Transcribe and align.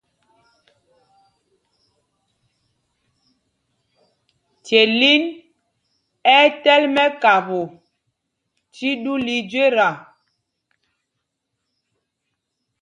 Celin 4.65 5.23
ɛ́ 6.35 6.41
ɛ́ 6.45 6.49
tɛ́l 6.63 6.83
mɛ́kapo 6.95 7.61
tí 8.73 8.87
ɗū 9.03 9.13
lɛ 9.25 9.33
íjüeta. 9.39 9.87